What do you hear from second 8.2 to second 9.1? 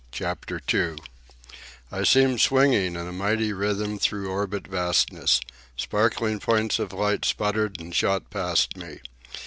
past me.